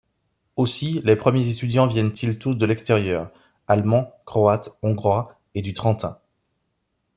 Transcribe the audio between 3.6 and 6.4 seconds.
allemands, croates, hongrois et du Trentin.